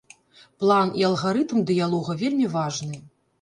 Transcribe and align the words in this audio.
План 0.63 0.87
і 1.01 1.05
алгарытм 1.09 1.61
дыялога 1.71 2.17
вельмі 2.23 2.49
важны. 2.57 2.99